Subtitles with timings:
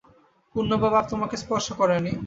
[0.55, 2.11] পুণ্য বা পাপ তোমাকে স্পর্শ করেনি।